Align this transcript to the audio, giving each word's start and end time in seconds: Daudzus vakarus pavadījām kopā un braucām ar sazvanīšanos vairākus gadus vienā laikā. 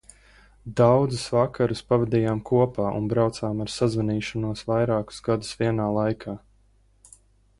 Daudzus 0.79 1.25
vakarus 1.33 1.83
pavadījām 1.91 2.39
kopā 2.51 2.87
un 3.01 3.11
braucām 3.11 3.61
ar 3.65 3.71
sazvanīšanos 3.73 4.67
vairākus 4.73 5.23
gadus 5.29 5.55
vienā 5.61 5.89
laikā. 5.99 6.37